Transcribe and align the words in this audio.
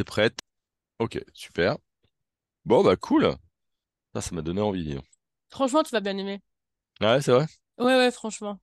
T'es 0.00 0.04
prête? 0.04 0.38
Ok, 0.98 1.22
super. 1.34 1.76
Bon, 2.64 2.82
bah 2.82 2.96
cool. 2.96 3.34
Ça, 4.14 4.22
ça 4.22 4.34
m'a 4.34 4.40
donné 4.40 4.62
envie. 4.62 4.98
Franchement, 5.50 5.82
tu 5.82 5.90
vas 5.90 6.00
bien 6.00 6.16
aimer. 6.16 6.40
Ouais, 7.02 7.20
c'est 7.20 7.32
vrai? 7.32 7.44
Ouais, 7.76 7.96
ouais, 7.98 8.10
franchement. 8.10 8.58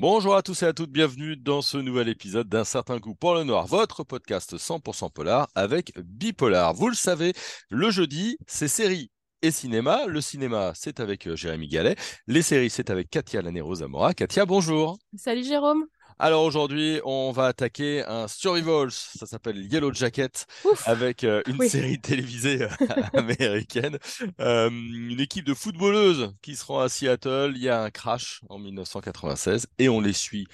Bonjour 0.00 0.34
à 0.34 0.40
tous 0.40 0.62
et 0.62 0.66
à 0.66 0.72
toutes, 0.72 0.90
bienvenue 0.90 1.36
dans 1.36 1.60
ce 1.60 1.76
nouvel 1.76 2.08
épisode 2.08 2.48
d'un 2.48 2.64
certain 2.64 2.98
coup 2.98 3.14
pour 3.14 3.34
le 3.34 3.44
noir, 3.44 3.66
votre 3.66 4.02
podcast 4.02 4.56
100% 4.56 5.12
polar 5.12 5.50
avec 5.54 5.92
Bipolar. 6.02 6.72
Vous 6.72 6.88
le 6.88 6.94
savez, 6.94 7.34
le 7.68 7.90
jeudi, 7.90 8.38
c'est 8.46 8.66
série 8.66 9.10
et 9.42 9.50
cinéma. 9.50 10.06
Le 10.06 10.22
cinéma, 10.22 10.72
c'est 10.74 11.00
avec 11.00 11.28
euh, 11.28 11.36
Jérémy 11.36 11.68
Gallet. 11.68 11.96
Les 12.26 12.40
séries, 12.40 12.70
c'est 12.70 12.88
avec 12.88 13.10
Katia 13.10 13.42
Lanero 13.42 13.74
Zamora. 13.74 14.14
Katia, 14.14 14.46
bonjour. 14.46 14.96
Salut 15.18 15.44
Jérôme. 15.44 15.84
Alors 16.22 16.44
aujourd'hui, 16.44 17.00
on 17.06 17.32
va 17.32 17.46
attaquer 17.46 18.04
un 18.04 18.28
Survivals, 18.28 18.90
ça 18.90 19.24
s'appelle 19.24 19.56
Yellow 19.72 19.90
Jacket, 19.94 20.46
Ouf. 20.66 20.86
avec 20.86 21.24
euh, 21.24 21.40
une 21.46 21.56
Oui. 21.58 21.70
série 21.70 21.98
télévisée 22.02 22.62
euh, 22.62 22.68
américaine. 23.14 23.96
Euh, 24.38 24.68
une 24.68 25.18
équipe 25.18 25.46
de 25.46 25.54
footballeuses 25.54 26.34
qui 26.42 26.56
se 26.56 26.64
rend 26.66 26.80
à 26.80 26.90
Seattle. 26.90 27.52
Il 27.56 27.62
y 27.62 27.70
a 27.70 27.80
un 27.82 27.90
crash 27.90 28.42
en 28.50 28.58
1996 28.58 29.66
et 29.78 29.88
on 29.88 30.02
les 30.02 30.12
suit 30.12 30.46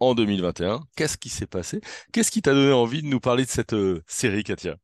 en 0.00 0.16
2021. 0.16 0.80
Qu'est-ce 0.96 1.16
qui 1.16 1.28
s'est 1.28 1.46
passé? 1.46 1.80
Qu'est-ce 2.12 2.32
qui 2.32 2.42
t'a 2.42 2.52
donné 2.52 2.72
envie 2.72 3.02
de 3.02 3.06
nous 3.06 3.20
parler 3.20 3.44
de 3.44 3.50
cette 3.50 3.72
euh, 3.74 4.02
série, 4.08 4.42
Katia? 4.42 4.74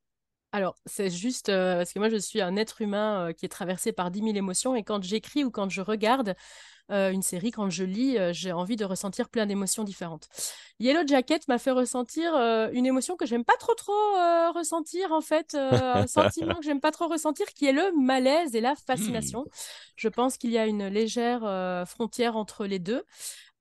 Alors, 0.52 0.74
c'est 0.84 1.10
juste 1.10 1.48
euh, 1.48 1.76
parce 1.76 1.92
que 1.92 1.98
moi, 2.00 2.08
je 2.08 2.16
suis 2.16 2.40
un 2.40 2.56
être 2.56 2.80
humain 2.80 3.28
euh, 3.28 3.32
qui 3.32 3.46
est 3.46 3.48
traversé 3.48 3.92
par 3.92 4.10
10 4.10 4.20
000 4.20 4.36
émotions 4.36 4.74
et 4.74 4.82
quand 4.82 5.02
j'écris 5.02 5.44
ou 5.44 5.50
quand 5.50 5.70
je 5.70 5.80
regarde 5.80 6.34
euh, 6.90 7.12
une 7.12 7.22
série, 7.22 7.52
quand 7.52 7.70
je 7.70 7.84
lis, 7.84 8.16
j'ai 8.32 8.50
envie 8.50 8.74
de 8.74 8.84
ressentir 8.84 9.28
plein 9.28 9.46
d'émotions 9.46 9.84
différentes. 9.84 10.28
Yellow 10.80 11.06
Jacket 11.06 11.46
m'a 11.46 11.58
fait 11.58 11.70
ressentir 11.70 12.34
une 12.72 12.84
émotion 12.84 13.16
que 13.16 13.26
j'aime 13.26 13.44
pas 13.44 13.56
trop 13.60 13.74
trop 13.74 13.92
ressentir 14.56 15.12
en 15.12 15.20
fait, 15.20 15.54
un 15.54 16.08
sentiment 16.08 16.56
que 16.56 16.64
j'aime 16.64 16.80
pas 16.80 16.90
trop 16.90 17.06
ressentir 17.06 17.46
qui 17.54 17.66
est 17.66 17.72
le 17.72 17.92
malaise 17.92 18.56
et 18.56 18.60
la 18.60 18.74
fascination. 18.86 19.44
Je 19.94 20.08
pense 20.08 20.36
qu'il 20.36 20.50
y 20.50 20.58
a 20.58 20.66
une 20.66 20.88
légère 20.88 21.42
frontière 21.86 22.36
entre 22.36 22.66
les 22.66 22.80
deux. 22.80 23.04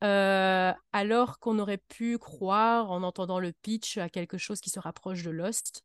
Euh, 0.02 0.72
alors 0.94 1.40
qu'on 1.40 1.60
aurait 1.60 1.78
pu 1.78 2.18
croire, 2.18 2.90
en 2.92 3.04
entendant 3.04 3.40
le 3.40 3.52
pitch, 3.52 3.98
à 3.98 4.10
quelque 4.10 4.38
chose 4.38 4.62
qui 4.62 4.70
se 4.70 4.80
rapproche 4.80 5.24
de 5.24 5.30
Lost, 5.30 5.84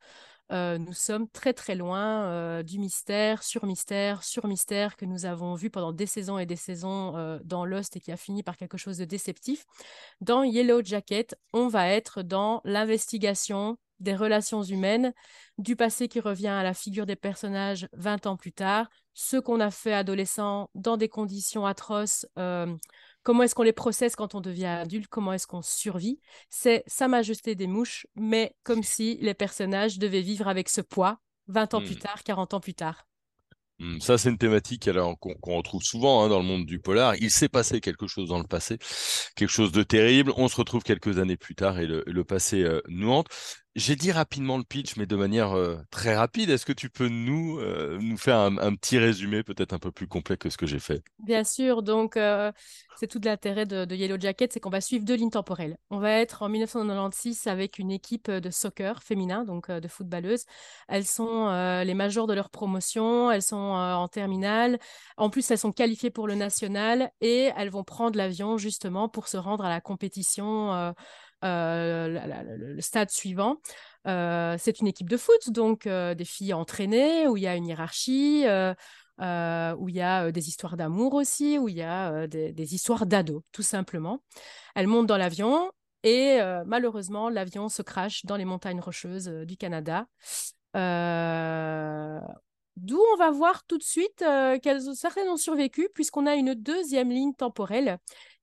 nous 0.50 0.92
sommes 0.92 1.28
très 1.28 1.52
très 1.52 1.74
loin 1.74 2.62
du 2.62 2.78
mystère, 2.78 3.42
sur 3.42 3.64
mystère, 3.66 4.22
sur 4.22 4.46
mystère 4.46 4.96
que 4.96 5.04
nous 5.04 5.24
avons 5.24 5.54
vu 5.54 5.70
pendant 5.70 5.92
des 5.92 6.06
saisons 6.06 6.38
et 6.38 6.46
des 6.46 6.56
saisons 6.56 7.38
dans 7.44 7.64
Lost 7.64 7.96
et 7.96 8.00
qui 8.00 8.12
a 8.12 8.16
fini 8.16 8.42
par 8.42 8.56
quelque 8.56 8.78
chose 8.78 8.98
de 8.98 9.04
déceptif. 9.04 9.64
Dans 10.20 10.42
Yellow 10.42 10.82
Jacket, 10.84 11.36
on 11.52 11.68
va 11.68 11.88
être 11.88 12.22
dans 12.22 12.60
l'investigation 12.64 13.78
des 14.00 14.16
relations 14.16 14.62
humaines, 14.62 15.12
du 15.56 15.76
passé 15.76 16.08
qui 16.08 16.20
revient 16.20 16.48
à 16.48 16.62
la 16.62 16.74
figure 16.74 17.06
des 17.06 17.16
personnages 17.16 17.88
20 17.92 18.26
ans 18.26 18.36
plus 18.36 18.52
tard, 18.52 18.88
ce 19.14 19.36
qu'on 19.36 19.60
a 19.60 19.70
fait 19.70 19.94
adolescent 19.94 20.68
dans 20.74 20.96
des 20.96 21.08
conditions 21.08 21.64
atroces. 21.64 22.26
Comment 23.24 23.42
est-ce 23.42 23.54
qu'on 23.54 23.62
les 23.62 23.72
processe 23.72 24.14
quand 24.16 24.34
on 24.34 24.40
devient 24.40 24.66
adulte? 24.66 25.08
Comment 25.08 25.32
est-ce 25.32 25.46
qu'on 25.46 25.62
survit? 25.62 26.20
C'est 26.50 26.84
Sa 26.86 27.08
Majesté 27.08 27.54
des 27.54 27.66
Mouches, 27.66 28.06
mais 28.14 28.54
comme 28.62 28.82
si 28.84 29.18
les 29.20 29.34
personnages 29.34 29.98
devaient 29.98 30.20
vivre 30.20 30.46
avec 30.46 30.68
ce 30.68 30.82
poids 30.82 31.18
20 31.48 31.74
ans 31.74 31.80
plus 31.82 31.96
tard, 31.96 32.22
40 32.22 32.54
ans 32.54 32.60
plus 32.60 32.74
tard. 32.74 33.06
Ça, 34.00 34.16
c'est 34.18 34.30
une 34.30 34.38
thématique 34.38 34.88
qu'on 35.20 35.56
retrouve 35.56 35.82
souvent 35.82 36.22
hein, 36.22 36.28
dans 36.28 36.38
le 36.38 36.44
monde 36.44 36.64
du 36.64 36.78
polar. 36.78 37.16
Il 37.16 37.30
s'est 37.30 37.48
passé 37.48 37.80
quelque 37.80 38.06
chose 38.06 38.28
dans 38.28 38.38
le 38.38 38.46
passé, 38.46 38.78
quelque 39.34 39.50
chose 39.50 39.72
de 39.72 39.82
terrible. 39.82 40.32
On 40.36 40.48
se 40.48 40.56
retrouve 40.56 40.82
quelques 40.84 41.18
années 41.18 41.36
plus 41.36 41.54
tard 41.56 41.78
et 41.80 41.86
le, 41.86 42.04
le 42.06 42.24
passé 42.24 42.62
euh, 42.62 42.80
nous 42.88 43.10
hante. 43.10 43.26
J'ai 43.76 43.96
dit 43.96 44.12
rapidement 44.12 44.56
le 44.56 44.62
pitch, 44.62 44.96
mais 44.96 45.04
de 45.04 45.16
manière 45.16 45.56
euh, 45.56 45.76
très 45.90 46.14
rapide. 46.14 46.48
Est-ce 46.48 46.64
que 46.64 46.72
tu 46.72 46.90
peux 46.90 47.08
nous, 47.08 47.58
euh, 47.58 47.98
nous 48.00 48.16
faire 48.16 48.38
un, 48.38 48.74
petit 48.76 48.98
résumé, 48.98 49.42
peut-être 49.42 49.72
un 49.72 49.80
peu 49.80 49.90
plus 49.90 50.06
complet 50.06 50.36
que 50.36 50.48
ce 50.48 50.56
que 50.56 50.64
j'ai 50.64 50.78
fait? 50.78 51.02
Bien 51.18 51.42
sûr, 51.42 51.82
donc 51.82 52.16
euh, 52.16 52.52
c'est 52.94 53.08
tout 53.08 53.20
l'intérêt 53.24 53.66
de, 53.66 53.92
Yellow 53.92 54.16
Jacket, 54.20 54.52
c'est 54.52 54.60
qu'on 54.60 54.70
va 54.70 54.80
suivre 54.80 55.04
deux 55.04 55.16
lignes 55.16 55.30
temporelles. 55.30 55.76
On 55.90 55.98
va 55.98 56.12
être 56.12 56.42
en 56.42 56.48
1996 56.48 57.48
avec 57.48 57.80
une 57.80 57.90
équipe 57.90 58.30
de 58.30 58.50
soccer 58.50 59.02
féminin, 59.02 59.42
donc 59.42 59.68
de 59.68 59.88
footballeuses. 59.88 60.44
Elles 60.86 61.06
sont 61.06 61.48
les 61.84 61.94
majors 61.94 62.28
de 62.28 62.34
leur 62.34 62.50
promotion, 62.50 63.32
elles 63.32 63.42
sont 63.42 63.56
en 63.56 64.06
terminale. 64.06 64.78
En 65.16 65.30
plus, 65.30 65.50
elles 65.50 65.58
sont 65.58 65.72
qualifiées 65.72 66.10
pour 66.10 66.28
le 66.28 66.36
national 66.36 67.10
et 67.20 67.50
elles 67.56 67.70
vont 67.70 67.84
prendre 67.84 68.16
l'avion 68.16 68.56
justement 68.56 69.08
pour 69.08 69.26
se 69.26 69.36
rendre 69.36 69.64
à 69.64 69.68
la 69.68 69.80
compétition, 69.80 70.94
euh, 71.44 72.46
le 72.56 72.80
stade 72.80 73.10
suivant. 73.10 73.60
Euh, 74.06 74.56
c'est 74.58 74.80
une 74.80 74.86
équipe 74.86 75.08
de 75.08 75.16
foot, 75.16 75.50
donc 75.50 75.86
euh, 75.86 76.14
des 76.14 76.24
filles 76.24 76.54
entraînées, 76.54 77.26
où 77.28 77.36
il 77.36 77.42
y 77.42 77.46
a 77.46 77.56
une 77.56 77.66
hiérarchie. 77.66 78.44
où 79.18 79.88
il 79.88 79.94
y 79.94 80.02
a 80.02 80.32
des 80.32 80.48
histoires 80.48 80.76
d'amour 80.76 81.14
aussi, 81.14 81.58
où 81.58 81.68
il 81.68 81.76
y 81.76 81.82
a 81.82 82.26
des, 82.26 82.74
histoires 82.74 83.06
d'ados, 83.06 83.42
tout 83.52 83.62
simplement. 83.62 84.22
Elle 84.74 84.86
monte 84.86 85.06
dans 85.06 85.16
l'avion 85.16 85.70
et 86.02 86.38
malheureusement, 86.66 87.28
l'avion 87.30 87.68
se 87.68 87.82
crache 87.82 88.24
dans 88.26 88.36
les 88.36 88.44
montagnes 88.44 88.80
rocheuses 88.80 89.28
du 89.28 89.56
Canada. 89.56 90.06
D'où 92.76 93.00
on 93.12 93.16
va 93.16 93.30
voir 93.30 93.64
tout 93.66 93.78
de 93.78 93.84
suite 93.84 94.22
euh, 94.22 94.58
qu'elles 94.58 94.82
certaines 94.96 95.28
ont 95.28 95.36
survécu, 95.36 95.88
puisqu'on 95.94 96.26
a 96.26 96.34
une 96.34 96.54
deuxième 96.54 97.10
ligne 97.10 97.32
temporelle 97.32 97.98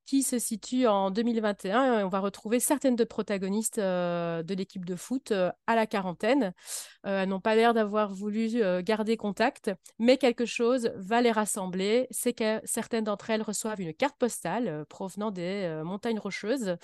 qui 0.06 0.24
se 0.24 0.40
situe 0.40 0.88
en 0.88 1.12
2021 1.12 2.00
et 2.00 2.04
on 2.04 2.10
va 2.10 2.20
retrouver 2.20 2.60
certaines 2.60 2.96
de 2.96 3.04
protagonistes 3.04 3.78
euh, 3.78 4.44
de 4.44 4.54
l'équipe 4.54 4.86
de 4.86 4.96
foot 4.96 5.32
euh, 5.32 5.52
à 5.68 5.76
la 5.76 5.88
quarantaine. 5.88 6.54
Euh, 7.06 7.24
elles 7.24 7.30
n'ont 7.30 7.40
pas 7.40 7.56
l'air 7.56 7.74
d'avoir 7.74 8.14
voulu 8.14 8.62
garder 8.84 9.18
contact, 9.18 9.72
mais 10.00 10.18
quelque 10.18 10.46
chose 10.46 10.92
va 10.96 11.22
les 11.22 11.32
rassembler. 11.32 12.08
C'est 12.12 12.34
que 12.34 12.60
certaines 12.64 13.04
d'entre 13.04 13.30
elles 13.30 13.42
reçoivent 13.42 13.82
une 13.82 13.94
carte 13.94 14.18
postale 14.18 14.86
provenant 14.90 15.32
des 15.32 15.82
montagnes 15.84 16.20
rocheuses. 16.20 16.76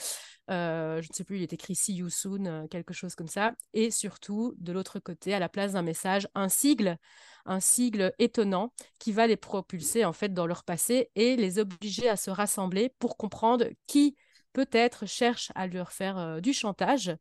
Je 0.48 0.98
ne 0.98 1.14
sais 1.14 1.24
plus, 1.24 1.38
il 1.38 1.44
est 1.44 1.54
écrit 1.54 1.76
See 1.76 1.96
you 1.96 2.10
soon, 2.10 2.68
quelque 2.70 2.94
chose 2.94 3.16
comme 3.16 3.28
ça. 3.28 3.54
Et 3.74 3.92
surtout, 3.92 4.56
de 4.58 4.72
l'autre 4.72 5.00
côté, 5.00 5.34
à 5.34 5.40
la 5.40 5.50
place 5.50 5.74
d'un 5.74 5.82
message, 5.82 6.28
un 6.36 6.50
sigle, 6.50 6.98
un 7.48 7.60
sigle 7.60 8.14
étonnant 8.20 8.74
qui 9.00 9.12
va 9.14 9.28
les 9.28 9.38
propulser 9.38 10.06
en 10.06 10.14
fait 10.14 10.34
dans 10.34 10.48
leur 10.48 10.64
passé 10.64 11.10
et 11.16 11.36
les 11.36 11.60
obliger 11.60 12.10
à 12.10 12.18
se 12.18 12.30
rassembler 12.30 12.90
pour 13.00 13.18
comprendre 13.18 13.66
qui 13.88 14.16
peut-être 14.54 15.06
cherche 15.06 15.52
à 15.56 15.68
leur 15.68 15.92
faire 15.92 16.18
euh, 16.18 16.40
du 16.42 16.54
chantage. 16.54 17.16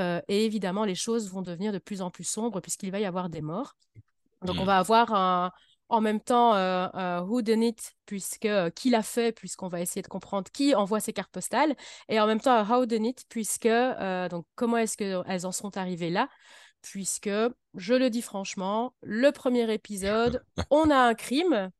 Euh, 0.00 0.20
et 0.28 0.44
évidemment, 0.46 0.84
les 0.84 0.94
choses 0.96 1.30
vont 1.30 1.42
devenir 1.42 1.72
de 1.72 1.78
plus 1.78 2.02
en 2.02 2.10
plus 2.10 2.24
sombres 2.24 2.60
puisqu'il 2.60 2.90
va 2.92 3.00
y 3.00 3.04
avoir 3.06 3.28
des 3.30 3.42
morts. 3.42 3.76
Donc, 4.42 4.60
on 4.60 4.64
Hmm. 4.64 4.66
va 4.66 4.78
avoir 4.78 5.12
un- 5.14 5.52
en 5.90 6.00
même 6.00 6.20
temps 6.20 6.54
euh, 6.54 7.20
who 7.22 7.42
done 7.42 7.62
it, 7.62 7.92
puisque 8.06 8.46
euh, 8.46 8.70
qui 8.70 8.90
l'a 8.90 9.02
fait, 9.02 9.32
puisqu'on 9.32 9.68
va 9.68 9.80
essayer 9.80 10.02
de 10.02 10.08
comprendre 10.08 10.50
qui 10.50 10.74
envoie 10.74 11.00
ces 11.00 11.12
cartes 11.12 11.30
postales, 11.30 11.76
et 12.08 12.18
en 12.20 12.26
même 12.26 12.40
temps 12.40 12.62
how 12.68 12.86
done 12.86 13.04
it, 13.06 13.24
puisque 13.28 13.68
donc 14.30 14.46
comment 14.54 14.78
est-ce 14.78 14.96
qu'elles 14.96 15.46
en 15.46 15.52
sont 15.52 15.76
arrivées 15.76 16.10
là, 16.10 16.28
puisque 16.84 17.30
je 17.74 17.94
le 17.94 18.10
dis 18.10 18.22
franchement, 18.22 18.94
le 19.02 19.30
premier 19.32 19.72
épisode, 19.72 20.44
on 20.70 20.90
a 20.90 20.96
un 20.96 21.14
crime 21.14 21.70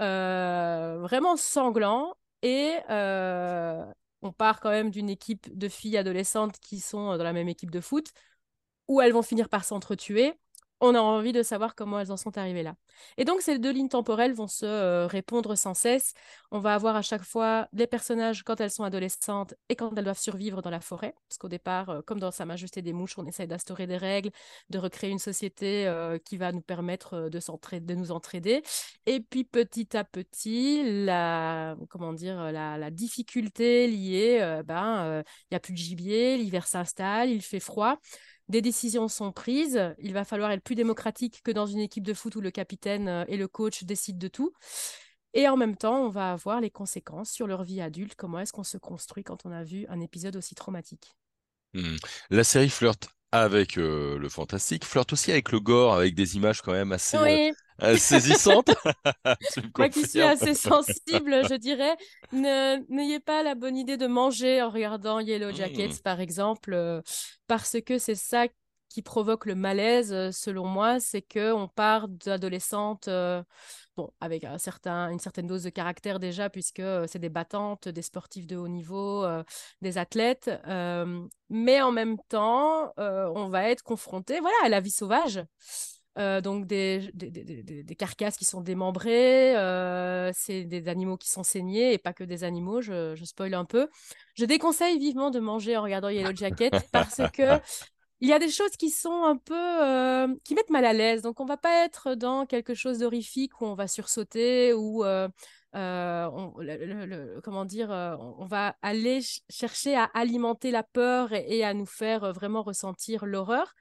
euh, 0.00 0.98
vraiment 1.00 1.36
sanglant 1.36 2.14
et 2.42 2.72
euh, 2.88 3.84
on 4.22 4.32
part 4.32 4.60
quand 4.60 4.70
même 4.70 4.90
d'une 4.90 5.10
équipe 5.10 5.56
de 5.56 5.68
filles 5.68 5.98
adolescentes 5.98 6.58
qui 6.58 6.80
sont 6.80 7.16
dans 7.18 7.22
la 7.22 7.34
même 7.34 7.48
équipe 7.48 7.70
de 7.70 7.80
foot 7.80 8.12
où 8.88 9.00
elles 9.02 9.12
vont 9.12 9.22
finir 9.22 9.48
par 9.50 9.64
s'entretuer. 9.64 10.32
On 10.82 10.94
a 10.94 11.00
envie 11.00 11.32
de 11.32 11.42
savoir 11.42 11.74
comment 11.74 12.00
elles 12.00 12.10
en 12.10 12.16
sont 12.16 12.38
arrivées 12.38 12.62
là. 12.62 12.74
Et 13.18 13.26
donc, 13.26 13.42
ces 13.42 13.58
deux 13.58 13.70
lignes 13.70 13.90
temporelles 13.90 14.32
vont 14.32 14.46
se 14.46 14.64
euh, 14.64 15.06
répondre 15.06 15.54
sans 15.54 15.74
cesse. 15.74 16.14
On 16.50 16.58
va 16.58 16.74
avoir 16.74 16.96
à 16.96 17.02
chaque 17.02 17.22
fois 17.22 17.68
les 17.74 17.86
personnages 17.86 18.42
quand 18.42 18.60
elles 18.60 18.70
sont 18.70 18.84
adolescentes 18.84 19.54
et 19.68 19.76
quand 19.76 19.94
elles 19.96 20.04
doivent 20.04 20.18
survivre 20.18 20.62
dans 20.62 20.70
la 20.70 20.80
forêt. 20.80 21.14
Parce 21.28 21.36
qu'au 21.36 21.48
départ, 21.48 21.90
euh, 21.90 22.00
comme 22.00 22.18
dans 22.18 22.30
Sa 22.30 22.46
Majesté 22.46 22.80
des 22.80 22.94
Mouches, 22.94 23.18
on 23.18 23.26
essaie 23.26 23.46
d'instaurer 23.46 23.86
des 23.86 23.98
règles, 23.98 24.30
de 24.70 24.78
recréer 24.78 25.10
une 25.10 25.18
société 25.18 25.86
euh, 25.86 26.18
qui 26.18 26.38
va 26.38 26.50
nous 26.50 26.62
permettre 26.62 27.28
de, 27.28 27.94
nous 27.94 28.10
entraider. 28.10 28.62
Et 29.04 29.20
puis, 29.20 29.44
petit 29.44 29.94
à 29.96 30.04
petit, 30.04 31.04
la, 31.04 31.76
comment 31.90 32.14
dire, 32.14 32.52
la, 32.52 32.90
difficulté 32.90 33.86
liée, 33.86 34.62
ben, 34.64 35.22
il 35.22 35.52
n'y 35.52 35.56
a 35.56 35.60
plus 35.60 35.74
de 35.74 35.78
gibier, 35.78 36.36
l'hiver 36.38 36.66
s'installe, 36.66 37.30
il 37.30 37.42
fait 37.42 37.60
froid 37.60 37.98
des 38.50 38.62
décisions 38.62 39.08
sont 39.08 39.32
prises. 39.32 39.80
Il 39.98 40.12
va 40.12 40.24
falloir 40.24 40.50
être 40.50 40.62
plus 40.62 40.74
démocratique 40.74 41.40
que 41.42 41.50
dans 41.50 41.66
une 41.66 41.78
équipe 41.78 42.04
de 42.04 42.14
foot 42.14 42.36
où 42.36 42.40
le 42.40 42.50
capitaine 42.50 43.08
euh, 43.08 43.24
et 43.28 43.36
le 43.36 43.48
coach 43.48 43.84
décident 43.84 44.18
de 44.18 44.28
tout. 44.28 44.52
Et 45.32 45.48
en 45.48 45.56
même 45.56 45.76
temps, 45.76 46.04
on 46.04 46.08
va 46.08 46.32
avoir 46.32 46.60
les 46.60 46.70
conséquences 46.70 47.30
sur 47.30 47.46
leur 47.46 47.62
vie 47.62 47.80
adulte. 47.80 48.14
Comment 48.16 48.40
est-ce 48.40 48.52
qu'on 48.52 48.64
se 48.64 48.78
construit 48.78 49.22
quand 49.22 49.46
on 49.46 49.52
a 49.52 49.62
vu 49.62 49.86
un 49.88 50.00
épisode 50.00 50.36
aussi 50.36 50.54
traumatique? 50.54 51.14
Hmm. 51.72 51.96
La 52.30 52.42
série 52.42 52.68
flirte 52.68 53.10
avec 53.32 53.76
le 53.76 54.28
fantastique, 54.28 54.84
flirte 54.84 55.12
aussi 55.12 55.30
avec 55.30 55.52
le 55.52 55.60
gore, 55.60 55.94
avec 55.94 56.14
des 56.14 56.36
images 56.36 56.62
quand 56.62 56.72
même 56.72 56.92
assez, 56.92 57.18
oui. 57.18 57.98
saisissantes. 57.98 58.70
Moi 59.78 59.88
qui 59.88 60.06
suis 60.06 60.20
assez 60.20 60.54
sensible, 60.54 61.42
je 61.48 61.54
dirais, 61.54 61.96
n'ayez 62.32 63.20
pas 63.20 63.42
la 63.42 63.54
bonne 63.54 63.76
idée 63.76 63.96
de 63.96 64.06
manger 64.06 64.62
en 64.62 64.70
regardant 64.70 65.20
Yellow 65.20 65.52
Jackets, 65.52 65.88
mmh. 65.88 66.02
par 66.02 66.20
exemple, 66.20 67.02
parce 67.46 67.76
que 67.84 67.98
c'est 67.98 68.14
ça 68.14 68.46
qui 68.90 69.02
provoque 69.02 69.46
le 69.46 69.54
malaise, 69.54 70.30
selon 70.32 70.66
moi, 70.66 71.00
c'est 71.00 71.22
que 71.22 71.52
on 71.52 71.68
part 71.68 72.08
d'adolescentes 72.08 73.08
avec 74.20 74.44
un 74.44 74.58
certain, 74.58 75.10
une 75.10 75.18
certaine 75.18 75.46
dose 75.46 75.62
de 75.62 75.70
caractère 75.70 76.18
déjà, 76.18 76.50
puisque 76.50 76.82
c'est 77.06 77.18
des 77.18 77.28
battantes, 77.28 77.88
des 77.88 78.02
sportifs 78.02 78.46
de 78.46 78.56
haut 78.56 78.68
niveau, 78.68 79.26
des 79.80 79.98
athlètes. 79.98 80.50
mais 81.48 81.80
en 81.80 81.92
même 81.92 82.18
temps, 82.28 82.92
on 82.96 83.48
va 83.48 83.70
être 83.70 83.82
confronté 83.82 84.40
voilà, 84.40 84.56
à 84.64 84.68
la 84.68 84.80
vie 84.80 84.90
sauvage. 84.90 85.40
donc 86.16 86.66
des, 86.66 87.12
carcasses 87.96 88.36
qui 88.36 88.44
sont 88.44 88.60
démembrées, 88.60 89.54
c'est 90.34 90.64
des 90.64 90.88
animaux 90.88 91.16
qui 91.16 91.30
sont 91.30 91.44
saignés 91.44 91.92
et 91.92 91.98
pas 91.98 92.12
que 92.12 92.24
des 92.24 92.44
animaux, 92.44 92.80
je, 92.80 93.14
je 93.14 93.24
spoil 93.24 93.54
un 93.54 93.64
peu. 93.64 93.88
Je 94.34 94.44
déconseille 94.44 94.98
vivement 94.98 95.30
de 95.30 95.38
manger 95.38 95.76
en 95.76 95.82
regardant 95.82 96.08
Yellow 96.08 96.34
Jacket 96.34 96.74
parce 96.92 97.20
que 97.32 97.60
il 98.20 98.28
y 98.28 98.32
a 98.32 98.38
des 98.38 98.50
choses 98.50 98.76
qui 98.76 98.90
sont 98.90 99.24
un 99.24 99.36
peu 99.36 99.54
euh, 99.54 100.28
qui 100.44 100.54
mettent 100.54 100.70
mal 100.70 100.84
à 100.84 100.92
l'aise. 100.92 101.22
Donc 101.22 101.40
on 101.40 101.46
va 101.46 101.56
pas 101.56 101.84
être 101.84 102.14
dans 102.14 102.44
quelque 102.46 102.74
chose 102.74 102.98
d'horrifique 102.98 103.60
où 103.60 103.64
on 103.66 103.74
va 103.74 103.88
sursauter 103.88 104.74
ou 104.74 105.04
euh, 105.04 105.28
euh, 105.74 107.40
comment 107.42 107.64
dire, 107.64 107.90
on 107.90 108.44
va 108.44 108.76
aller 108.82 109.20
chercher 109.48 109.96
à 109.96 110.04
alimenter 110.04 110.70
la 110.70 110.82
peur 110.82 111.32
et, 111.32 111.64
à 111.64 111.72
nous 111.72 111.86
faire 111.86 112.32
vraiment 112.32 112.62
ressentir 112.62 113.24
l'horreur. 113.24 113.74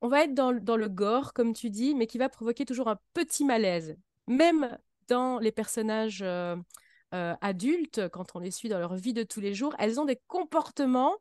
On 0.00 0.08
va 0.08 0.24
être 0.24 0.34
dans, 0.34 0.52
dans, 0.52 0.76
le 0.76 0.88
gore, 0.88 1.32
comme 1.32 1.52
tu 1.52 1.70
dis, 1.70 1.94
mais 1.94 2.06
qui 2.06 2.18
va 2.18 2.28
provoquer 2.28 2.64
toujours 2.64 2.88
un 2.88 2.98
petit 3.12 3.44
malaise. 3.44 3.96
Même 4.26 4.78
dans 5.08 5.38
les 5.38 5.52
personnages 5.52 6.24
adultes, 7.12 8.08
quand 8.08 8.34
on 8.34 8.40
les 8.40 8.50
suit 8.50 8.68
dans 8.68 8.78
leur 8.78 8.96
vie 8.96 9.12
de 9.12 9.22
tous 9.22 9.40
les 9.40 9.54
jours, 9.54 9.76
elles 9.78 10.00
ont 10.00 10.06
des 10.06 10.20
comportements 10.26 11.16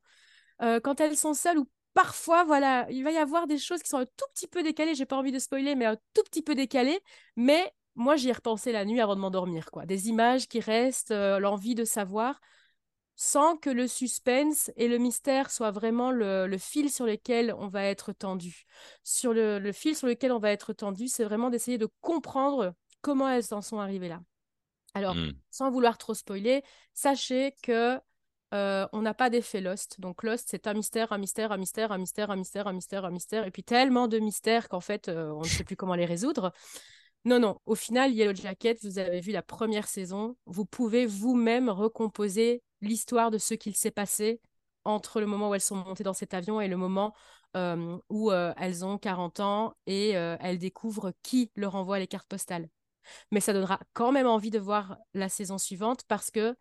quand 0.60 1.00
elles 1.02 1.18
sont 1.18 1.34
seules 1.34 1.60
ou 1.60 1.68
parfois, 1.94 2.44
voilà, 2.44 2.88
il 2.90 3.04
va 3.04 3.12
y 3.12 3.18
avoir 3.18 3.48
des 3.48 3.58
choses 3.58 3.82
qui 3.82 3.90
sont 3.90 3.98
un 3.98 4.06
tout 4.06 4.26
petit 4.34 4.48
peu 4.48 4.64
décalées. 4.64 4.96
J'ai 4.96 5.06
pas 5.06 5.18
envie 5.18 5.32
de 5.32 5.40
spoiler, 5.40 5.76
mais 5.76 5.86
un 5.86 5.98
tout 6.14 6.24
petit 6.24 6.42
peu 6.42 6.56
décalées. 6.56 7.00
Mais 7.36 7.74
moi, 7.96 8.16
j'y 8.16 8.30
ai 8.30 8.34
repensé 8.34 8.72
la 8.72 8.86
nuit 8.86 9.02
avant 9.02 9.16
de 9.16 9.22
m'endormir, 9.22 9.72
quoi. 9.72 9.86
Des 9.86 10.08
images 10.08 10.48
qui 10.48 10.60
restent, 10.60 11.12
euh, 11.12 11.40
l'envie 11.40 11.76
de 11.76 11.84
savoir, 11.84 12.40
sans 13.16 13.58
que 13.58 13.70
le 13.70 13.88
suspense 13.88 14.72
et 14.78 14.88
le 14.88 14.98
mystère 14.98 15.52
soient 15.52 15.72
vraiment 15.72 16.10
le, 16.10 16.58
fil 16.58 16.90
sur 16.90 17.06
lequel 17.06 17.54
on 17.60 17.68
va 17.68 17.84
être 17.84 18.14
tendu. 18.14 18.66
Sur 19.04 19.34
le, 19.34 19.72
fil 19.74 19.96
sur 19.96 20.08
lequel 20.08 20.32
on 20.32 20.40
va 20.40 20.52
être 20.52 20.72
tendu, 20.72 21.10
c'est 21.10 21.26
vraiment 21.26 21.50
d'essayer 21.50 21.78
de 21.78 21.90
comprendre 22.00 22.74
comment 23.02 23.28
elles 23.28 23.54
en 23.54 23.62
sont 23.62 23.80
arrivées 23.80 24.08
là. 24.08 24.22
Alors, 24.94 25.16
mmh. 25.16 25.34
sans 25.52 25.70
vouloir 25.70 25.98
trop 25.98 26.14
spoiler, 26.14 26.64
sachez 26.94 27.54
que 27.62 28.00
euh, 28.54 28.88
on 28.94 29.02
n'a 29.02 29.14
pas 29.14 29.30
d'effet 29.30 29.62
Lost. 29.62 30.00
Donc 30.00 30.24
Lost, 30.24 30.48
c'est 30.50 30.68
un 30.68 30.74
mystère, 30.74 31.12
un 31.12 31.18
mystère, 31.18 31.52
un 31.52 31.58
mystère, 31.58 31.92
un 31.92 31.98
mystère, 31.98 32.32
un 32.32 32.36
mystère, 32.36 32.68
un 32.68 32.74
mystère, 32.74 33.06
un 33.06 33.12
mystère, 33.12 33.46
et 33.46 33.52
puis 33.52 33.64
tellement 33.64 34.08
de 34.08 34.20
mystères 34.20 34.70
qu'en 34.70 34.80
fait, 34.80 35.08
euh, 35.10 35.32
on 35.32 35.42
ne 35.42 35.48
sait 35.48 35.64
plus 35.64 35.76
comment 35.76 35.96
les 35.96 36.06
résoudre. 36.06 36.52
Non, 37.26 37.40
non, 37.40 37.60
au 37.66 37.76
final, 37.76 38.14
Yellow 38.14 38.34
Jacket, 38.34 38.80
vous 38.84 38.98
avez 38.98 39.20
vu 39.20 39.32
la 39.32 39.44
première 39.44 39.88
saison, 39.88 40.38
vous 40.46 40.66
pouvez 40.66 41.06
vous-même 41.06 41.70
recomposer 41.70 42.64
l'histoire 42.82 43.30
de 43.30 43.38
ce 43.38 43.54
qu'il 43.54 43.76
s'est 43.76 43.92
passé 43.92 44.42
entre 44.86 45.20
le 45.20 45.28
moment 45.28 45.50
où 45.50 45.56
elles 45.56 45.62
sont 45.62 45.76
montées 45.76 46.04
dans 46.04 46.14
cet 46.14 46.34
avion 46.34 46.62
et 46.62 46.70
le 46.70 46.78
moment 46.78 47.14
euh, 47.58 47.98
où 48.10 48.32
elles 48.32 48.86
ont 48.86 48.98
40 48.98 49.42
ans 49.42 49.74
et 49.86 50.12
elles 50.12 50.58
découvrent 50.58 51.12
qui 51.22 51.52
leur 51.56 51.76
envoie 51.76 52.00
les 52.00 52.08
cartes 52.08 52.30
postales. 52.30 52.70
Mais 53.32 53.42
ça 53.42 53.54
donnera 53.54 53.80
quand 53.94 54.14
même 54.14 54.28
envie 54.28 54.52
de 54.52 54.60
voir 54.60 54.98
la 55.14 55.28
saison 55.28 55.58
suivante 55.58 56.04
parce 56.08 56.32
que 56.32 56.56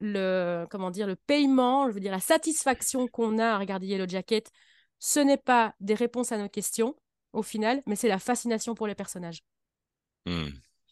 le, 0.00 0.66
comment 0.70 0.90
dire, 0.90 1.06
le 1.06 1.16
paiement, 1.16 1.88
je 1.88 1.94
veux 1.94 2.00
dire 2.00 2.12
la 2.12 2.20
satisfaction 2.20 3.08
qu'on 3.08 3.38
a 3.38 3.54
à 3.54 3.58
regarder 3.58 3.86
Yellow 3.86 4.08
Jacket, 4.08 4.50
ce 4.98 5.20
n'est 5.20 5.36
pas 5.36 5.74
des 5.80 5.94
réponses 5.94 6.32
à 6.32 6.38
nos 6.38 6.48
questions 6.48 6.94
au 7.32 7.42
final, 7.42 7.82
mais 7.86 7.96
c'est 7.96 8.08
la 8.08 8.18
fascination 8.18 8.74
pour 8.74 8.86
les 8.86 8.94
personnages. 8.94 9.42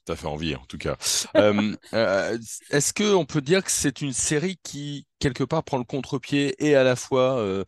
Ça 0.07 0.17
fait 0.17 0.27
envie, 0.27 0.55
en 0.55 0.65
tout 0.67 0.77
cas. 0.77 0.97
Euh, 1.37 1.75
euh, 1.95 2.39
est-ce 2.71 2.93
qu'on 2.93 3.25
peut 3.25 3.41
dire 3.41 3.65
que 3.65 3.71
c'est 3.71 4.03
une 4.03 4.13
série 4.13 4.59
qui, 4.63 5.07
quelque 5.25 5.43
part, 5.45 5.65
prend 5.65 5.79
le 5.79 5.85
contre-pied 5.85 6.55
et 6.59 6.75
à 6.75 6.85
la 6.85 6.97
fois 6.97 7.39
euh, 7.39 7.65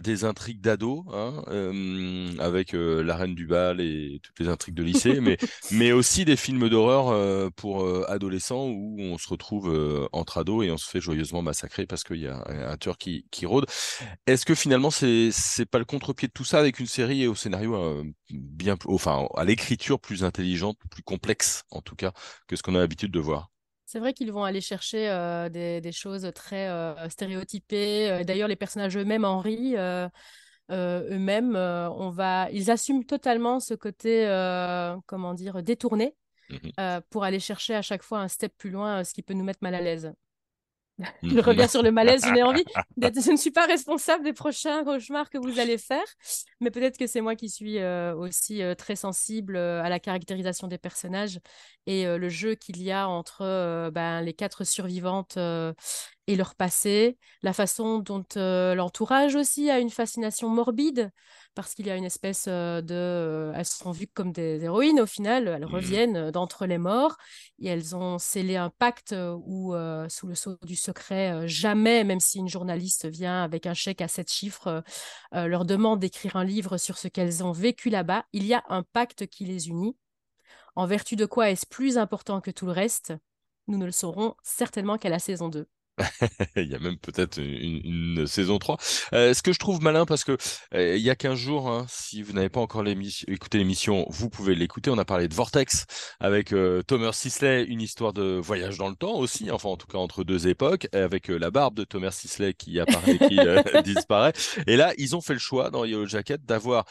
des 0.00 0.24
intrigues 0.24 0.62
d'ado, 0.62 1.04
hein, 1.12 1.44
avec 2.38 2.72
La 2.72 3.16
Reine 3.16 3.34
du 3.34 3.46
Bal 3.46 3.82
et 3.82 4.18
toutes 4.22 4.38
les 4.40 4.48
intrigues 4.48 4.74
de 4.74 4.82
lycée, 4.82 5.20
mais, 5.20 5.36
mais 5.70 5.92
aussi 5.92 6.24
des 6.24 6.36
films 6.36 6.70
d'horreur 6.70 7.52
pour 7.52 7.86
adolescents 8.08 8.66
où 8.66 8.96
on 8.98 9.18
se 9.18 9.28
retrouve 9.28 10.08
entre 10.12 10.38
ados 10.38 10.64
et 10.64 10.70
on 10.70 10.78
se 10.78 10.88
fait 10.88 11.00
joyeusement 11.00 11.42
massacrer 11.42 11.86
parce 11.86 12.02
qu'il 12.02 12.20
y 12.20 12.28
a 12.28 12.42
un, 12.46 12.76
tueur 12.78 12.96
qui, 12.96 13.26
qui 13.30 13.44
rôde. 13.44 13.66
Est-ce 14.26 14.46
que 14.46 14.54
finalement, 14.54 14.90
c'est 14.90 15.28
c'est 15.32 15.66
pas 15.66 15.78
le 15.78 15.84
contre-pied 15.84 16.28
de 16.28 16.32
tout 16.32 16.44
ça 16.44 16.58
avec 16.58 16.78
une 16.78 16.86
série 16.86 17.26
au 17.26 17.34
scénario 17.34 18.04
bien, 18.30 18.76
enfin, 18.86 19.28
à 19.36 19.44
l'écriture 19.44 20.00
plus 20.00 20.24
intelligente, 20.24 20.78
plus 20.90 21.02
complexe 21.02 21.64
en 21.70 21.82
tout 21.82 21.94
cas, 21.94 22.12
que 22.46 22.56
ce 22.56 22.62
qu'on 22.62 22.74
a 22.74 22.78
l'habitude 22.78 23.12
de 23.12 23.20
voir? 23.20 23.50
C'est 23.86 24.00
vrai 24.00 24.12
qu'ils 24.12 24.32
vont 24.32 24.42
aller 24.42 24.60
chercher 24.60 25.08
euh, 25.08 25.48
des, 25.48 25.92
choses 25.92 26.28
très 26.34 26.68
euh, 26.68 27.08
stéréotypées. 27.08 28.10
Euh, 28.10 28.24
d'ailleurs, 28.24 28.48
les 28.48 28.56
personnages 28.56 28.96
eux-mêmes 28.96 29.24
en 29.24 29.38
rient. 29.38 29.76
eux-mêmes, 30.70 31.54
on 31.54 32.10
va, 32.10 32.50
ils 32.50 32.72
assument 32.72 33.04
totalement 33.04 33.60
ce 33.60 33.74
côté, 33.74 34.26
comment 35.06 35.34
dire, 35.34 35.62
détourné 35.62 36.14
mmh 36.50 37.00
pour 37.10 37.24
aller 37.24 37.40
chercher 37.40 37.74
à 37.74 37.82
chaque 37.82 38.02
fois 38.04 38.20
un 38.20 38.28
step 38.28 38.52
plus 38.56 38.70
loin, 38.70 39.02
ce 39.02 39.12
qui 39.12 39.22
peut 39.22 39.34
nous 39.34 39.44
mettre 39.44 39.60
mal 39.62 39.74
à 39.74 39.80
l'aise. 39.80 40.12
Je 41.22 41.28
mhm. 41.28 41.40
reviens 41.40 41.68
sur 41.68 41.82
le 41.82 41.92
malaise, 41.92 42.22
je 42.24 42.32
n'ai 42.32 42.42
envie. 42.42 42.64
Je 42.96 43.30
ne 43.30 43.36
suis 43.36 43.50
pas 43.50 43.66
responsable 43.66 44.24
des 44.24 44.32
prochains 44.32 44.84
cauchemars 44.84 45.28
que 45.30 45.38
vous 45.38 45.58
allez 45.58 45.78
faire, 45.78 46.04
mais 46.60 46.70
peut-être 46.70 46.96
que 46.96 47.06
c'est 47.06 47.20
moi 47.20 47.36
qui 47.36 47.50
suis 47.50 47.78
euh, 47.78 48.14
aussi 48.14 48.62
euh, 48.62 48.74
très 48.74 48.96
sensible 48.96 49.56
euh, 49.56 49.82
à 49.82 49.88
la 49.88 50.00
caractérisation 50.00 50.68
des 50.68 50.78
personnages 50.78 51.38
et 51.86 52.04
le 52.04 52.28
jeu 52.28 52.54
qu'il 52.54 52.82
y 52.82 52.90
a 52.90 53.08
entre 53.08 53.90
ben, 53.90 54.20
les 54.20 54.32
quatre 54.32 54.64
survivantes 54.64 55.38
et 56.26 56.36
leur 56.36 56.54
passé, 56.54 57.18
la 57.42 57.52
façon 57.52 57.98
dont 57.98 58.24
l'entourage 58.34 59.34
aussi 59.36 59.70
a 59.70 59.78
une 59.78 59.90
fascination 59.90 60.48
morbide 60.48 61.10
parce 61.54 61.74
qu'il 61.74 61.86
y 61.86 61.90
a 61.90 61.96
une 61.96 62.04
espèce 62.04 62.48
de... 62.48 63.52
elles 63.54 63.64
sont 63.64 63.90
vues 63.90 64.08
comme 64.08 64.32
des 64.32 64.62
héroïnes 64.62 65.00
au 65.00 65.06
final, 65.06 65.48
elles 65.48 65.62
mmh 65.62 65.74
reviennent 65.74 66.30
d'entre 66.30 66.66
les 66.66 66.78
morts 66.78 67.16
et 67.58 67.68
elles 67.68 67.96
ont 67.96 68.18
scellé 68.18 68.56
un 68.56 68.70
pacte 68.70 69.14
où, 69.44 69.74
sous 70.08 70.26
le 70.26 70.34
sceau 70.34 70.58
du 70.64 70.76
secret, 70.76 71.48
jamais, 71.48 72.04
même 72.04 72.20
si 72.20 72.38
une 72.38 72.48
journaliste 72.48 73.06
vient 73.06 73.42
avec 73.42 73.66
un 73.66 73.74
chèque 73.74 74.02
à 74.02 74.08
sept 74.08 74.30
chiffres, 74.30 74.82
leur 75.32 75.64
demande 75.64 76.00
d'écrire 76.00 76.36
un 76.36 76.44
livre 76.44 76.76
sur 76.76 76.98
ce 76.98 77.08
qu'elles 77.08 77.42
ont 77.42 77.52
vécu 77.52 77.88
là-bas, 77.88 78.24
il 78.32 78.44
y 78.44 78.52
a 78.52 78.64
un 78.68 78.82
pacte 78.82 79.26
qui 79.26 79.44
les 79.44 79.68
unit. 79.68 79.96
En 80.74 80.86
vertu 80.86 81.16
de 81.16 81.24
quoi 81.24 81.50
est-ce 81.50 81.66
plus 81.66 81.96
important 81.96 82.42
que 82.42 82.50
tout 82.50 82.66
le 82.66 82.72
reste? 82.72 83.14
Nous 83.66 83.78
ne 83.78 83.86
le 83.86 83.92
saurons 83.92 84.34
certainement 84.42 84.98
qu'à 84.98 85.08
la 85.08 85.18
saison 85.18 85.48
2. 85.48 85.66
il 86.56 86.70
y 86.70 86.74
a 86.74 86.78
même 86.78 86.98
peut-être 86.98 87.38
une, 87.38 88.26
saison 88.26 88.58
3. 88.58 88.76
Euh, 89.12 89.34
ce 89.34 89.42
que 89.42 89.52
je 89.52 89.58
trouve 89.58 89.82
malin, 89.82 90.04
parce 90.04 90.24
que 90.24 90.36
euh, 90.74 90.96
il 90.96 91.02
y 91.02 91.10
a 91.10 91.16
15 91.16 91.38
jours, 91.38 91.68
hein, 91.68 91.86
si 91.88 92.22
vous 92.22 92.32
n'avez 92.32 92.48
pas 92.48 92.60
encore 92.60 92.84
écouté 92.86 93.58
l'émission, 93.58 94.06
vous 94.10 94.28
pouvez 94.28 94.54
l'écouter. 94.54 94.90
On 94.90 94.98
a 94.98 95.04
parlé 95.04 95.28
de 95.28 95.34
Vortex 95.34 95.86
avec 96.20 96.52
euh, 96.52 96.82
Thomas 96.82 97.12
Sisley, 97.12 97.64
une 97.64 97.80
histoire 97.80 98.12
de 98.12 98.38
voyage 98.42 98.78
dans 98.78 98.88
le 98.88 98.96
temps 98.96 99.14
aussi, 99.14 99.50
enfin 99.50 99.70
en 99.70 99.76
tout 99.76 99.86
cas 99.86 99.98
entre 99.98 100.24
deux 100.24 100.48
époques, 100.48 100.88
avec 100.92 101.28
la 101.28 101.50
barbe 101.50 101.74
de 101.74 101.84
Thomas 101.84 102.10
Sisley 102.10 102.54
qui 102.54 102.78
apparaît 102.80 103.18
qui 103.18 103.38
disparaît. 103.84 104.32
Et 104.66 104.76
là, 104.76 104.92
ils 104.98 105.16
ont 105.16 105.20
fait 105.20 105.34
le 105.34 105.38
choix 105.38 105.70
dans 105.70 105.84
Yellow 105.84 106.06
Jacket 106.06 106.44
d'avoir 106.44 106.84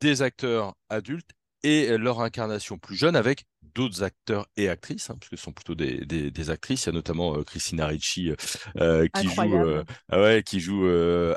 des 0.00 0.22
acteurs 0.22 0.74
adultes 0.88 1.30
et 1.62 1.96
leur 1.98 2.20
incarnation 2.20 2.78
plus 2.78 2.96
jeune 2.96 3.16
avec 3.16 3.44
d'autres 3.76 4.02
acteurs 4.02 4.46
et 4.56 4.68
actrices, 4.70 5.10
hein, 5.10 5.16
parce 5.20 5.28
que 5.28 5.36
ce 5.36 5.42
sont 5.42 5.52
plutôt 5.52 5.74
des, 5.74 6.04
des, 6.06 6.50
actrices. 6.50 6.84
Il 6.84 6.86
y 6.86 6.90
a 6.90 6.92
notamment 6.92 7.36
euh, 7.36 7.44
Christina 7.44 7.86
Ricci 7.86 8.30
euh, 8.30 8.36
euh, 8.80 9.06
qui, 9.14 9.28
joue, 9.28 9.82
ah 10.08 10.20
ouais, 10.20 10.42
qui 10.42 10.60
joue 10.60 10.88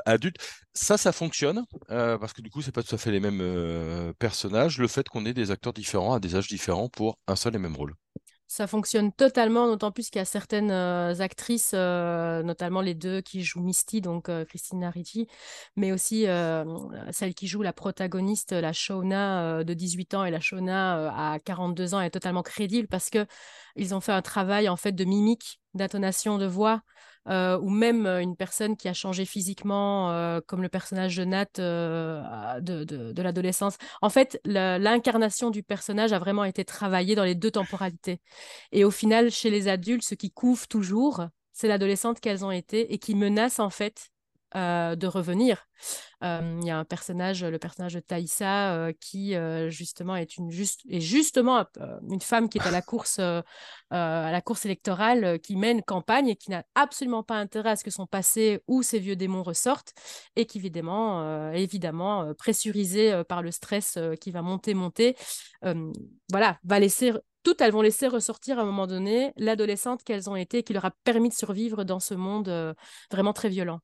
adulte. 0.06 0.36
Ça, 0.72 0.96
ça 0.96 1.12
fonctionne, 1.12 1.64
parce 1.88 2.32
que 2.32 2.40
du 2.40 2.50
coup, 2.50 2.62
c'est 2.62 2.72
pas 2.72 2.82
tout 2.82 2.94
à 2.94 2.98
fait 2.98 3.10
les 3.10 3.20
mêmes 3.20 4.14
personnages. 4.18 4.78
Le 4.78 4.88
fait 4.88 5.08
qu'on 5.08 5.26
ait 5.26 5.34
des 5.34 5.50
acteurs 5.50 5.74
différents 5.74 6.14
à 6.14 6.20
des 6.20 6.34
âges 6.34 6.48
différents 6.48 6.88
pour 6.88 7.18
un 7.28 7.36
seul 7.36 7.54
et 7.54 7.58
même 7.58 7.76
rôle 7.76 7.94
ça 8.50 8.66
fonctionne 8.66 9.12
totalement, 9.12 9.68
d'autant 9.68 9.92
plus 9.92 10.10
qu'il 10.10 10.18
y 10.18 10.22
a 10.22 10.24
certaines 10.24 10.72
euh, 10.72 11.14
actrices, 11.20 11.70
euh, 11.72 12.42
notamment 12.42 12.80
les 12.80 12.94
deux 12.94 13.20
qui 13.20 13.44
jouent 13.44 13.60
Misty, 13.60 14.00
donc 14.00 14.28
euh, 14.28 14.44
Christina 14.44 14.90
Ricci, 14.90 15.28
mais 15.76 15.92
aussi 15.92 16.26
celle 17.12 17.34
qui 17.34 17.46
joue 17.46 17.62
la 17.62 17.72
protagoniste, 17.72 18.50
la 18.50 18.72
Shona 18.72 19.62
de 19.62 19.72
18 19.72 20.14
ans. 20.14 20.24
Et 20.24 20.32
la 20.32 20.40
Shona 20.40 21.32
à 21.32 21.38
42 21.38 21.94
ans, 21.94 22.00
est 22.00 22.10
totalement 22.10 22.42
crédible 22.42 22.88
parce 22.88 23.08
que 23.08 23.24
ils 23.76 23.94
ont 23.94 24.00
fait 24.00 24.10
un 24.10 24.22
travail 24.22 24.68
en 24.68 24.76
fait 24.76 24.92
de 24.92 25.04
mimique 25.04 25.60
d'intonation 25.74 26.36
de 26.36 26.46
voix, 26.46 26.82
euh, 27.28 27.58
ou 27.58 27.68
même 27.68 28.06
une 28.06 28.36
personne 28.36 28.76
qui 28.76 28.88
a 28.88 28.94
changé 28.94 29.24
physiquement, 29.24 30.10
euh, 30.10 30.40
comme 30.46 30.62
le 30.62 30.68
personnage 30.68 31.16
de 31.16 31.24
Nat 31.24 31.46
euh, 31.58 32.22
de, 32.60 32.84
de, 32.84 33.12
de 33.12 33.22
l'adolescence. 33.22 33.76
En 34.00 34.08
fait, 34.10 34.40
l'incarnation 34.44 35.50
du 35.50 35.62
personnage 35.62 36.12
a 36.12 36.18
vraiment 36.18 36.44
été 36.44 36.64
travaillée 36.64 37.14
dans 37.14 37.24
les 37.24 37.34
deux 37.34 37.50
temporalités. 37.50 38.20
Et 38.72 38.84
au 38.84 38.90
final, 38.90 39.30
chez 39.30 39.50
les 39.50 39.68
adultes, 39.68 40.04
ce 40.04 40.14
qui 40.14 40.30
couvre 40.30 40.66
toujours, 40.66 41.26
c'est 41.52 41.68
l'adolescente 41.68 42.20
qu'elles 42.20 42.44
ont 42.44 42.50
été 42.50 42.92
et 42.92 42.98
qui 42.98 43.14
menace 43.14 43.58
en 43.58 43.70
fait 43.70 44.10
euh, 44.56 44.96
de 44.96 45.06
revenir. 45.06 45.68
Euh, 46.24 46.58
il 46.60 46.66
y 46.66 46.70
a 46.70 46.78
un 46.78 46.84
personnage, 46.84 47.44
le 47.44 47.58
personnage 47.60 47.94
de 47.94 48.00
Thaïsa, 48.00 48.74
euh, 48.74 48.92
qui 49.00 49.34
justement 49.68 50.16
est 50.16 50.36
une 50.36 50.50
juste 50.50 50.80
justement 50.90 51.64
une 52.08 52.20
femme 52.20 52.48
qui 52.48 52.58
est 52.58 52.66
à 52.66 52.72
la 52.72 52.82
course 52.82 53.20
à 53.20 53.42
la 53.90 54.40
course 54.40 54.64
électorale, 54.64 55.38
qui 55.38 55.54
mène 55.54 55.82
campagne 55.82 56.30
et 56.30 56.36
qui 56.36 56.50
n'a 56.50 56.64
absolument 56.74 57.22
pas 57.22 57.36
intérêt 57.36 57.70
à 57.70 57.76
ce 57.76 57.84
que 57.84 57.92
son 57.92 58.06
passé 58.06 58.60
ou 58.66 58.82
ses 58.82 58.98
vieux 58.98 59.14
démons 59.14 59.44
ressortent 59.44 59.94
et 60.34 60.46
qui 60.46 60.58
évidemment 60.58 61.52
évidemment 61.52 62.34
pressurisée 62.34 63.22
par 63.28 63.42
le 63.42 63.52
stress 63.52 63.98
qui 64.20 64.32
va 64.32 64.42
monter 64.42 64.74
monter, 64.74 65.16
voilà 66.28 66.58
va 66.64 66.80
laisser 66.80 67.12
toutes, 67.44 67.60
elles 67.60 67.72
vont 67.72 67.82
laisser 67.82 68.08
ressortir 68.08 68.58
à 68.58 68.62
un 68.62 68.66
moment 68.66 68.88
donné 68.88 69.32
l'adolescente 69.36 70.02
qu'elles 70.02 70.28
ont 70.28 70.36
été, 70.36 70.64
qui 70.64 70.72
leur 70.72 70.84
a 70.84 70.90
permis 71.04 71.28
de 71.28 71.34
survivre 71.34 71.84
dans 71.84 72.00
ce 72.00 72.14
monde 72.14 72.74
vraiment 73.10 73.32
très 73.32 73.48
violent. 73.48 73.80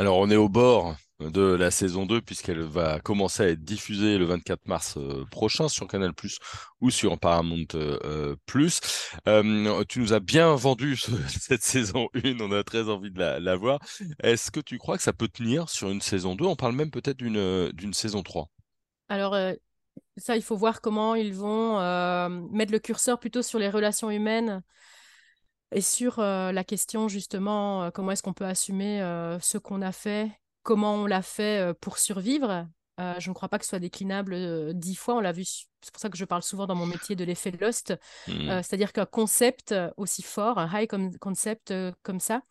Alors, 0.00 0.18
on 0.18 0.30
est 0.30 0.36
au 0.36 0.48
bord 0.48 0.94
de 1.18 1.42
la 1.42 1.72
saison 1.72 2.06
2 2.06 2.20
puisqu'elle 2.20 2.60
va 2.60 3.00
commencer 3.00 3.42
à 3.42 3.48
être 3.48 3.64
diffusée 3.64 4.16
le 4.16 4.26
24 4.26 4.68
mars 4.68 4.96
euh, 4.96 5.24
prochain 5.28 5.68
sur 5.68 5.88
Canal 5.88 6.14
Plus 6.14 6.38
ou 6.80 6.90
sur 6.90 7.18
Paramount 7.18 7.66
euh, 7.74 8.36
Plus. 8.46 8.78
Euh, 9.26 9.84
tu 9.88 9.98
nous 9.98 10.12
as 10.12 10.20
bien 10.20 10.54
vendu 10.54 10.96
cette 11.28 11.64
saison 11.64 12.08
1, 12.14 12.38
on 12.38 12.52
a 12.52 12.62
très 12.62 12.88
envie 12.88 13.10
de 13.10 13.18
la, 13.18 13.56
voir. 13.56 13.80
Est-ce 14.22 14.52
que 14.52 14.60
tu 14.60 14.78
crois 14.78 14.96
que 14.96 15.02
ça 15.02 15.12
peut 15.12 15.26
tenir 15.26 15.68
sur 15.68 15.90
une 15.90 16.00
saison 16.00 16.36
2 16.36 16.44
On 16.44 16.54
parle 16.54 16.76
même 16.76 16.92
peut-être 16.92 17.16
d'une 17.16 17.92
saison 17.92 18.22
3. 18.22 18.48
Alors, 19.08 19.36
ça, 20.16 20.36
il 20.36 20.42
faut 20.42 20.56
voir 20.56 20.80
comment 20.80 21.16
ils 21.16 21.34
vont 21.34 21.80
mettre 22.52 22.70
le 22.70 22.78
curseur 22.78 23.18
plutôt 23.18 23.42
sur 23.42 23.58
les 23.58 23.68
relations 23.68 24.12
humaines 24.12 24.62
et 25.72 25.80
sur 25.80 26.18
euh, 26.18 26.52
la 26.52 26.64
question 26.64 27.08
justement, 27.08 27.84
euh, 27.84 27.90
comment 27.90 28.12
est-ce 28.12 28.22
qu'on 28.22 28.32
peut 28.32 28.46
assumer 28.46 29.02
euh, 29.02 29.38
ce 29.40 29.58
qu'on 29.58 29.82
a 29.82 29.92
fait, 29.92 30.30
comment 30.62 30.94
on 30.94 31.06
l'a 31.06 31.22
fait 31.22 31.74
pour 31.80 31.98
survivre, 31.98 32.66
je 32.98 33.28
ne 33.28 33.34
crois 33.34 33.48
pas 33.48 33.58
que 33.58 33.64
ce 33.64 33.70
soit 33.70 33.78
déclinable 33.78 34.74
dix 34.74 34.96
fois. 34.96 35.14
On 35.14 35.20
l'a 35.20 35.30
vu, 35.30 35.44
c'est 35.44 35.92
pour 35.92 36.00
ça 36.00 36.08
que 36.08 36.18
je 36.18 36.24
parle 36.24 36.42
souvent 36.42 36.66
dans 36.66 36.74
mon 36.74 36.84
métier 36.84 37.14
de 37.14 37.22
l'effet 37.22 37.52
Lost. 37.52 37.94
Mmh. 38.26 38.60
C'est-à-dire 38.60 38.92
qu'un 38.92 39.06
concept 39.06 39.72
aussi 39.96 40.22
fort, 40.22 40.58
un 40.58 40.68
high 40.72 40.88
concept 41.20 41.72
comme 42.02 42.18
ça, 42.18 42.42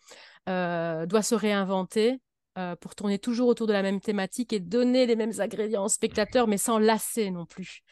doit 0.48 1.22
se 1.22 1.36
réinventer 1.36 2.22
pour 2.80 2.96
tourner 2.96 3.20
toujours 3.20 3.50
autour 3.50 3.68
de 3.68 3.74
la 3.74 3.84
même 3.84 4.00
thématique 4.00 4.54
et 4.54 4.62
donner 4.62 5.06
les 5.06 5.18
mêmes 5.18 5.34
ingrédients 5.40 5.84
aux 5.84 5.90
spectateurs, 5.90 6.48
mais 6.48 6.58
sans 6.58 6.80
lasser 6.80 7.30
non 7.30 7.46
plus. 7.46 7.84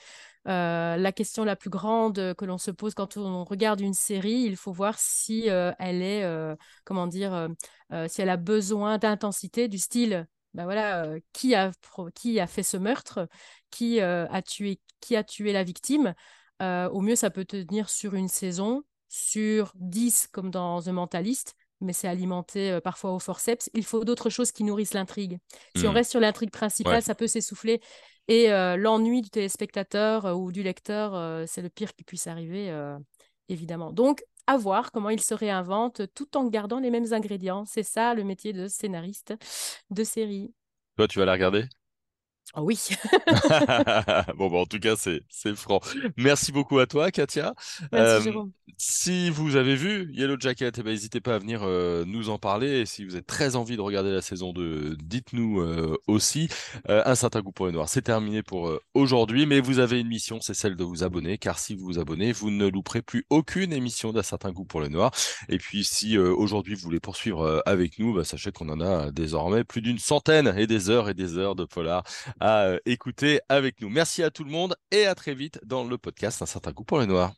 Euh, 0.47 0.95
la 0.97 1.11
question 1.11 1.43
la 1.43 1.55
plus 1.55 1.71
grande 1.71 2.35
que 2.35 2.45
l'on 2.45 2.59
se 2.59 2.69
pose 2.69 2.93
quand 2.93 3.17
on 3.17 3.43
regarde 3.43 3.81
une 3.81 3.95
série, 3.95 4.43
il 4.43 4.55
faut 4.55 4.71
voir 4.71 4.99
si 4.99 5.49
euh, 5.49 5.71
elle 5.79 6.03
est, 6.03 6.23
euh, 6.23 6.55
comment 6.83 7.07
dire, 7.07 7.49
si 8.07 8.21
elle 8.21 8.29
a 8.29 8.37
besoin 8.37 8.97
d'intensité, 8.97 9.67
du 9.67 9.77
style, 9.77 10.27
ben 10.53 10.63
voilà, 10.63 11.07
qui 11.33 11.55
a 11.55 11.71
qui 12.13 12.39
a 12.39 12.47
fait 12.47 12.63
ce 12.63 12.77
meurtre, 12.77 13.27
qui 13.71 13.99
a 13.99 14.41
tué, 14.41 14.79
qui 14.99 15.15
a 15.15 15.23
tué 15.23 15.51
la 15.51 15.63
victime. 15.63 16.13
au 16.61 17.01
mieux, 17.01 17.15
ça 17.15 17.29
peut 17.29 17.45
tenir 17.45 17.89
sur 17.89 18.13
une 18.13 18.27
saison, 18.27 18.83
sur 19.09 19.71
10 19.75 20.27
comme 20.31 20.51
dans 20.51 20.81
The 20.81 20.89
Mentalist, 20.89 21.55
mais 21.81 21.93
c'est 21.93 22.07
alimenté 22.07 22.79
parfois 22.83 23.11
au 23.11 23.19
forceps. 23.19 23.69
Il 23.73 23.83
faut 23.83 24.05
d'autres 24.05 24.29
choses 24.29 24.51
qui 24.51 24.63
nourrissent 24.63 24.93
l'intrigue. 24.93 25.39
Si 25.75 25.87
on 25.87 25.91
mmh. 25.91 25.95
reste 25.95 26.11
sur 26.11 26.19
l'intrigue 26.19 26.51
principale, 26.51 27.01
ça 27.01 27.15
peut 27.15 27.27
s'essouffler. 27.27 27.81
Et 28.27 28.47
l'ennui 28.49 29.21
du 29.21 29.29
téléspectateur 29.29 30.37
ou 30.37 30.51
du 30.51 30.63
lecteur, 30.63 31.47
c'est 31.47 31.61
le 31.61 31.69
pire 31.69 31.93
qui 31.93 32.03
puisse 32.03 32.27
arriver, 32.27 32.75
évidemment. 33.49 33.91
Donc, 33.91 34.23
à 34.47 34.57
voir 34.57 34.91
comment 34.91 35.09
il 35.09 35.21
se 35.21 35.33
réinvente 35.33 36.01
tout 36.13 36.37
en 36.37 36.45
gardant 36.45 36.79
les 36.79 36.91
mêmes 36.91 37.13
ingrédients. 37.13 37.65
C'est 37.65 37.83
ça 37.83 38.13
le 38.13 38.23
métier 38.23 38.53
de 38.53 38.67
scénariste 38.67 39.33
de 39.89 40.03
série. 40.03 40.53
Toi, 40.97 41.07
tu 41.07 41.19
vas 41.19 41.25
la 41.25 41.33
regarder? 41.33 41.65
Ah 42.55 42.63
oui. 42.63 42.79
bon, 44.37 44.49
bah, 44.49 44.59
en 44.59 44.65
tout 44.65 44.79
cas, 44.79 44.95
c'est, 44.95 45.21
c'est 45.29 45.55
franc. 45.55 45.81
Merci 46.15 46.53
beaucoup 46.53 46.79
à 46.79 46.87
toi, 46.87 47.11
Katia. 47.11 47.53
Merci, 47.91 48.29
si 48.77 49.29
vous 49.29 49.55
avez 49.55 49.75
vu 49.75 50.11
Yellow 50.13 50.35
Jacket, 50.39 50.77
eh 50.77 50.83
ben, 50.83 50.91
n'hésitez 50.91 51.21
pas 51.21 51.35
à 51.35 51.39
venir 51.39 51.61
euh, 51.63 52.03
nous 52.05 52.29
en 52.29 52.37
parler. 52.37 52.81
Et 52.81 52.85
si 52.85 53.05
vous 53.05 53.13
avez 53.15 53.23
très 53.23 53.55
envie 53.55 53.77
de 53.77 53.81
regarder 53.81 54.11
la 54.11 54.21
saison 54.21 54.51
2, 54.53 54.97
dites-nous 55.01 55.61
euh, 55.61 55.97
aussi. 56.07 56.49
Euh, 56.89 57.01
un 57.05 57.15
certain 57.15 57.41
goût 57.41 57.51
pour 57.51 57.67
les 57.67 57.71
noirs, 57.71 57.89
c'est 57.89 58.01
terminé 58.01 58.43
pour 58.43 58.71
aujourd'hui. 58.93 59.45
Mais 59.45 59.59
vous 59.59 59.79
avez 59.79 59.99
une 59.99 60.07
mission, 60.07 60.39
c'est 60.41 60.53
celle 60.53 60.75
de 60.75 60.83
vous 60.83 61.03
abonner. 61.03 61.37
Car 61.37 61.59
si 61.59 61.75
vous 61.75 61.85
vous 61.85 61.99
abonnez, 61.99 62.31
vous 62.31 62.51
ne 62.51 62.67
louperez 62.67 63.01
plus 63.01 63.25
aucune 63.29 63.71
émission 63.71 64.11
d'un 64.11 64.23
certain 64.23 64.51
goût 64.51 64.65
pour 64.65 64.81
les 64.81 64.89
noirs. 64.89 65.11
Et 65.49 65.57
puis, 65.57 65.83
si 65.83 66.17
aujourd'hui 66.17 66.75
vous 66.75 66.81
voulez 66.81 66.99
poursuivre 66.99 67.61
avec 67.65 67.99
nous, 67.99 68.13
bah, 68.13 68.23
sachez 68.23 68.51
qu'on 68.51 68.69
en 68.69 68.81
a 68.81 69.11
désormais 69.11 69.63
plus 69.63 69.81
d'une 69.81 69.99
centaine 69.99 70.53
et 70.57 70.67
des 70.67 70.89
heures 70.89 71.09
et 71.09 71.13
des 71.13 71.37
heures 71.37 71.55
de 71.55 71.65
polar 71.65 72.03
à 72.39 72.44
écouter 72.85 73.39
avec 73.49 73.81
nous. 73.81 73.89
Merci 73.89 74.23
à 74.23 74.31
tout 74.31 74.43
le 74.43 74.51
monde 74.51 74.75
et 74.91 75.05
à 75.05 75.15
très 75.15 75.33
vite 75.33 75.59
dans 75.65 75.83
le 75.83 75.97
podcast 75.97 76.41
Un 76.41 76.45
certain 76.45 76.71
goût 76.71 76.83
pour 76.83 76.99
les 76.99 77.07
noirs. 77.07 77.33